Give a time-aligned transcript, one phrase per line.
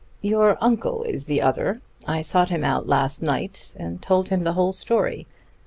[0.23, 1.79] "Your uncle is the other.
[2.07, 5.27] I sought him out last night and told him the whole story.